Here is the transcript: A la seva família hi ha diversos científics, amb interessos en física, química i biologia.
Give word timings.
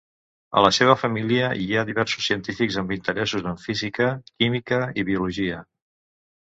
A 0.59 0.61
la 0.65 0.69
seva 0.77 0.95
família 1.01 1.49
hi 1.65 1.67
ha 1.75 1.83
diversos 1.91 2.31
científics, 2.31 2.81
amb 2.85 2.97
interessos 2.99 3.47
en 3.53 3.63
física, 3.69 4.13
química 4.43 4.83
i 5.03 5.07
biologia. 5.13 5.67